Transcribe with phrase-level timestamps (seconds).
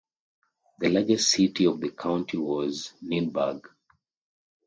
[0.79, 3.61] The largest city of the county was Nienburg.